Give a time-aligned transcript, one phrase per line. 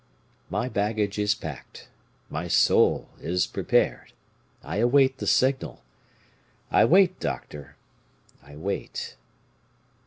[0.49, 1.87] My baggage is packed,
[2.27, 4.13] my soul is prepared,
[4.63, 5.83] I await the signal
[6.71, 7.75] I wait, doctor,
[8.41, 9.15] I wait!"